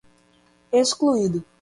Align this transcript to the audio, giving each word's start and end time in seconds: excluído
excluído 0.71 1.45